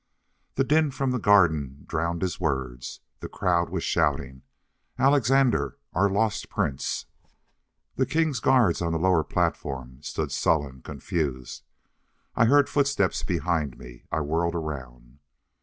The 0.55 0.63
din 0.63 0.89
from 0.89 1.11
the 1.11 1.19
garden 1.19 1.85
drowned 1.87 2.23
his 2.23 2.39
words. 2.39 3.01
The 3.19 3.29
crowd 3.29 3.69
was 3.69 3.83
shouting: 3.83 4.41
"Alexandre! 4.97 5.77
Our 5.93 6.09
lost 6.09 6.49
prince!" 6.49 7.05
The 7.97 8.07
king's 8.07 8.39
guards 8.39 8.81
on 8.81 8.93
the 8.93 8.97
lower 8.97 9.23
platform 9.23 9.99
stood 10.01 10.31
sullen, 10.31 10.81
confused. 10.81 11.61
I 12.35 12.45
heard 12.45 12.67
footsteps 12.67 13.21
behind 13.21 13.77
me. 13.77 14.05
I 14.11 14.21
whirled 14.21 14.55
around. 14.55 15.19